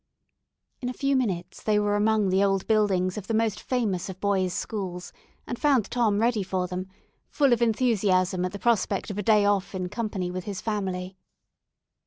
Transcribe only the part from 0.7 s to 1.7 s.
In a few minutes